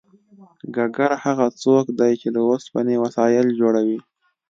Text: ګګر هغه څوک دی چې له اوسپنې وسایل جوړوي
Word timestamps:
ګګر 0.75 1.11
هغه 1.23 1.47
څوک 1.61 1.85
دی 1.99 2.11
چې 2.21 2.27
له 2.35 2.41
اوسپنې 2.49 2.95
وسایل 3.03 3.47
جوړوي 3.59 3.99